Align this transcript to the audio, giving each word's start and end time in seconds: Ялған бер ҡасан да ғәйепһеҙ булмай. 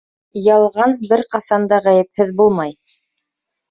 Ялған 0.45 0.95
бер 1.13 1.25
ҡасан 1.35 1.71
да 1.75 1.81
ғәйепһеҙ 1.87 2.37
булмай. 2.43 2.79